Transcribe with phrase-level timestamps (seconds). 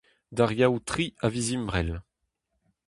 [0.35, 1.91] D'ar Yaou tri a viz Ebrel.